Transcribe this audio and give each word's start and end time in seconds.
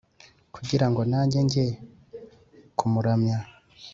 kugira 0.55 0.85
ngo 0.89 1.01
nanjye 1.11 1.39
njye 1.45 1.65
kumuramya 2.77 3.37